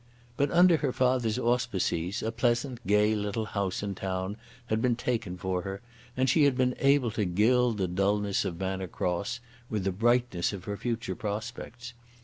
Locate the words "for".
5.37-5.61